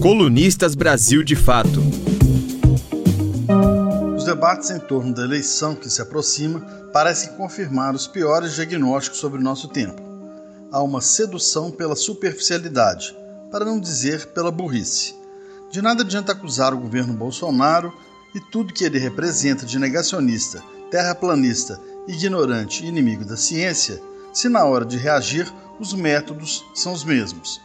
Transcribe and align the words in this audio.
Colunistas 0.00 0.76
Brasil 0.76 1.24
de 1.24 1.34
Fato. 1.34 1.82
Os 4.16 4.24
debates 4.24 4.70
em 4.70 4.78
torno 4.78 5.12
da 5.12 5.24
eleição 5.24 5.74
que 5.74 5.90
se 5.90 6.00
aproxima 6.00 6.60
parecem 6.92 7.32
confirmar 7.32 7.96
os 7.96 8.06
piores 8.06 8.54
diagnósticos 8.54 9.18
sobre 9.18 9.40
o 9.40 9.42
nosso 9.42 9.66
tempo. 9.66 10.00
Há 10.70 10.80
uma 10.80 11.00
sedução 11.00 11.72
pela 11.72 11.96
superficialidade, 11.96 13.12
para 13.50 13.64
não 13.64 13.80
dizer 13.80 14.26
pela 14.26 14.52
burrice. 14.52 15.16
De 15.72 15.82
nada 15.82 16.04
adianta 16.04 16.30
acusar 16.30 16.72
o 16.72 16.78
governo 16.78 17.12
Bolsonaro 17.12 17.92
e 18.36 18.40
tudo 18.52 18.72
que 18.72 18.84
ele 18.84 19.00
representa 19.00 19.66
de 19.66 19.80
negacionista, 19.80 20.62
terraplanista, 20.92 21.80
ignorante 22.06 22.84
e 22.84 22.88
inimigo 22.88 23.24
da 23.24 23.36
ciência, 23.36 24.00
se 24.32 24.48
na 24.48 24.64
hora 24.64 24.84
de 24.84 24.96
reagir 24.96 25.52
os 25.80 25.92
métodos 25.92 26.64
são 26.72 26.92
os 26.92 27.02
mesmos. 27.02 27.60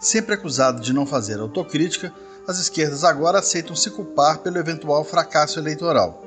Sempre 0.00 0.34
acusado 0.34 0.80
de 0.80 0.92
não 0.92 1.04
fazer 1.04 1.40
autocrítica, 1.40 2.12
as 2.46 2.58
esquerdas 2.60 3.02
agora 3.02 3.40
aceitam 3.40 3.74
se 3.74 3.90
culpar 3.90 4.38
pelo 4.38 4.56
eventual 4.56 5.02
fracasso 5.04 5.58
eleitoral. 5.58 6.22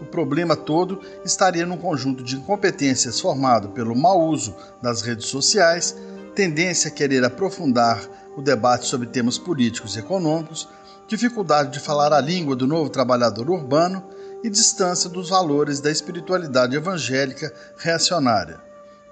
O 0.00 0.06
problema 0.06 0.56
todo 0.56 1.02
estaria 1.22 1.66
num 1.66 1.76
conjunto 1.76 2.24
de 2.24 2.36
incompetências 2.36 3.20
formado 3.20 3.68
pelo 3.68 3.94
mau 3.94 4.26
uso 4.26 4.56
das 4.80 5.02
redes 5.02 5.26
sociais, 5.26 5.94
tendência 6.34 6.88
a 6.88 6.94
querer 6.94 7.22
aprofundar 7.22 8.02
o 8.34 8.40
debate 8.40 8.86
sobre 8.86 9.06
temas 9.06 9.36
políticos 9.36 9.96
e 9.96 9.98
econômicos, 9.98 10.66
dificuldade 11.06 11.72
de 11.72 11.80
falar 11.80 12.14
a 12.14 12.20
língua 12.20 12.56
do 12.56 12.66
novo 12.66 12.88
trabalhador 12.88 13.50
urbano 13.50 14.02
e 14.42 14.48
distância 14.48 15.10
dos 15.10 15.28
valores 15.28 15.78
da 15.78 15.90
espiritualidade 15.90 16.74
evangélica 16.74 17.52
reacionária. 17.76 18.58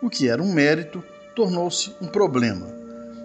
O 0.00 0.08
que 0.08 0.28
era 0.28 0.42
um 0.42 0.50
mérito 0.50 1.04
tornou-se 1.36 1.94
um 2.00 2.06
problema. 2.06 2.77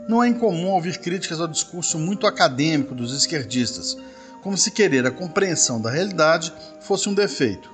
Não 0.07 0.21
é 0.21 0.27
incomum 0.27 0.71
ouvir 0.71 0.97
críticas 0.99 1.39
ao 1.39 1.47
discurso 1.47 1.97
muito 1.97 2.27
acadêmico 2.27 2.93
dos 2.93 3.15
esquerdistas, 3.15 3.97
como 4.41 4.57
se 4.57 4.71
querer 4.71 5.05
a 5.05 5.11
compreensão 5.11 5.79
da 5.79 5.89
realidade 5.89 6.53
fosse 6.81 7.07
um 7.07 7.13
defeito. 7.13 7.71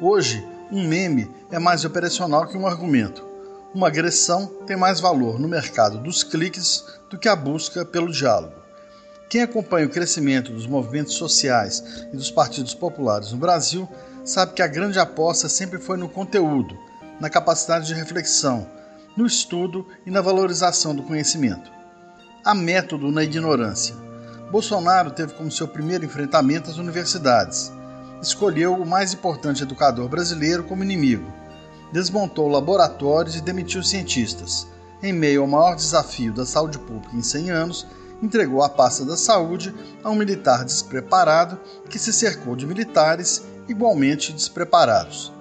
Hoje, 0.00 0.44
um 0.72 0.82
meme 0.86 1.30
é 1.50 1.60
mais 1.60 1.84
operacional 1.84 2.48
que 2.48 2.56
um 2.56 2.66
argumento. 2.66 3.24
Uma 3.72 3.86
agressão 3.86 4.46
tem 4.66 4.76
mais 4.76 4.98
valor 4.98 5.38
no 5.38 5.46
mercado 5.46 5.98
dos 5.98 6.24
cliques 6.24 6.84
do 7.08 7.16
que 7.16 7.28
a 7.28 7.36
busca 7.36 7.84
pelo 7.84 8.10
diálogo. 8.10 8.54
Quem 9.30 9.42
acompanha 9.42 9.86
o 9.86 9.90
crescimento 9.90 10.52
dos 10.52 10.66
movimentos 10.66 11.14
sociais 11.14 12.04
e 12.12 12.16
dos 12.16 12.30
partidos 12.30 12.74
populares 12.74 13.30
no 13.30 13.38
Brasil 13.38 13.88
sabe 14.24 14.52
que 14.52 14.62
a 14.62 14.66
grande 14.66 14.98
aposta 14.98 15.48
sempre 15.48 15.78
foi 15.78 15.96
no 15.96 16.08
conteúdo, 16.08 16.76
na 17.20 17.30
capacidade 17.30 17.86
de 17.86 17.94
reflexão, 17.94 18.66
no 19.16 19.26
estudo 19.26 19.86
e 20.06 20.10
na 20.10 20.20
valorização 20.20 20.94
do 20.94 21.02
conhecimento. 21.02 21.70
Há 22.44 22.54
método 22.54 23.10
na 23.10 23.22
ignorância. 23.22 23.94
Bolsonaro 24.50 25.10
teve 25.10 25.34
como 25.34 25.50
seu 25.50 25.68
primeiro 25.68 26.04
enfrentamento 26.04 26.70
as 26.70 26.78
universidades. 26.78 27.72
Escolheu 28.20 28.74
o 28.74 28.86
mais 28.86 29.12
importante 29.12 29.62
educador 29.62 30.08
brasileiro 30.08 30.64
como 30.64 30.84
inimigo. 30.84 31.32
Desmontou 31.92 32.48
laboratórios 32.48 33.36
e 33.36 33.40
demitiu 33.40 33.82
cientistas. 33.82 34.66
Em 35.02 35.12
meio 35.12 35.42
ao 35.42 35.48
maior 35.48 35.74
desafio 35.74 36.32
da 36.32 36.46
saúde 36.46 36.78
pública 36.78 37.16
em 37.16 37.22
100 37.22 37.50
anos, 37.50 37.86
entregou 38.22 38.62
a 38.62 38.68
pasta 38.68 39.04
da 39.04 39.16
saúde 39.16 39.74
a 40.02 40.10
um 40.10 40.14
militar 40.14 40.64
despreparado 40.64 41.58
que 41.90 41.98
se 41.98 42.12
cercou 42.12 42.54
de 42.54 42.66
militares 42.66 43.42
igualmente 43.68 44.32
despreparados. 44.32 45.32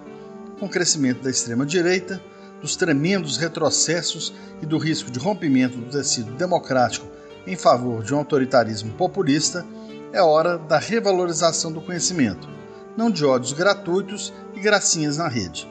Com 0.59 0.65
o 0.65 0.69
crescimento 0.69 1.21
da 1.21 1.29
extrema-direita, 1.29 2.21
dos 2.61 2.75
tremendos 2.75 3.37
retrocessos 3.37 4.33
e 4.61 4.65
do 4.65 4.77
risco 4.77 5.09
de 5.09 5.19
rompimento 5.19 5.77
do 5.77 5.89
tecido 5.89 6.31
democrático 6.33 7.07
em 7.45 7.55
favor 7.55 8.03
de 8.03 8.13
um 8.13 8.19
autoritarismo 8.19 8.93
populista, 8.93 9.65
é 10.13 10.21
hora 10.21 10.57
da 10.57 10.77
revalorização 10.77 11.71
do 11.71 11.81
conhecimento, 11.81 12.47
não 12.95 13.09
de 13.09 13.25
ódios 13.25 13.53
gratuitos 13.53 14.31
e 14.55 14.59
gracinhas 14.59 15.17
na 15.17 15.27
rede. 15.27 15.67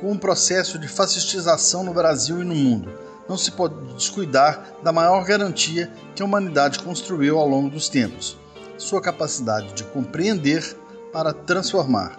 Com 0.00 0.12
um 0.12 0.18
processo 0.18 0.78
de 0.78 0.86
fascistização 0.86 1.82
no 1.82 1.94
Brasil 1.94 2.42
e 2.42 2.44
no 2.44 2.54
mundo, 2.54 2.92
não 3.28 3.36
se 3.36 3.50
pode 3.52 3.74
descuidar 3.94 4.74
da 4.82 4.92
maior 4.92 5.24
garantia 5.24 5.90
que 6.14 6.22
a 6.22 6.24
humanidade 6.24 6.78
construiu 6.78 7.38
ao 7.38 7.48
longo 7.48 7.70
dos 7.70 7.88
tempos: 7.88 8.38
sua 8.76 9.02
capacidade 9.02 9.72
de 9.74 9.84
compreender 9.84 10.76
para 11.12 11.32
transformar. 11.32 12.16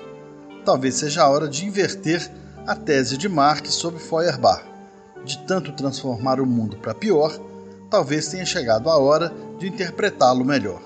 Talvez 0.66 0.95
seja 0.95 1.23
a 1.23 1.29
hora 1.29 1.47
de 1.47 1.66
inverter 1.66 2.29
a 2.69 2.75
tese 2.75 3.18
de 3.18 3.28
Marx 3.28 3.74
sobre 3.74 3.97
Feuerbach. 3.97 4.63
De 5.25 5.40
tanto 5.40 5.72
transformar 5.72 6.40
o 6.40 6.46
mundo 6.46 6.78
para 6.78 6.94
pior, 6.94 7.35
talvez 7.90 8.28
tenha 8.28 8.46
chegado 8.46 8.91
a 8.91 8.97
hora 8.97 9.34
de 9.57 9.68
interpretá-lo 9.68 10.46
melhor. 10.46 10.79